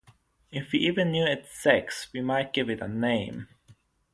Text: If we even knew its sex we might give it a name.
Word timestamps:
If 0.51 0.71
we 0.71 0.79
even 0.79 1.11
knew 1.11 1.25
its 1.27 1.51
sex 1.51 2.09
we 2.11 2.21
might 2.21 2.53
give 2.53 2.71
it 2.71 2.81
a 2.81 2.87
name. 2.87 3.49